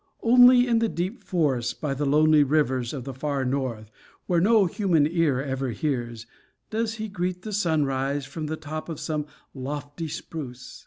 Only 0.23 0.67
in 0.67 0.79
the 0.79 0.89
deep 0.89 1.23
forests, 1.23 1.75
by 1.75 1.93
the 1.93 2.07
lonely 2.07 2.43
rivers 2.43 2.91
of 2.91 3.03
the 3.03 3.13
far 3.13 3.45
north, 3.45 3.91
where 4.25 4.41
no 4.41 4.65
human 4.65 5.05
ear 5.05 5.39
ever 5.39 5.69
hears, 5.69 6.25
does 6.71 6.95
he 6.95 7.07
greet 7.07 7.43
the 7.43 7.53
sunrise 7.53 8.25
from 8.25 8.47
the 8.47 8.57
top 8.57 8.89
of 8.89 8.99
some 8.99 9.27
lofty 9.53 10.07
spruce. 10.07 10.79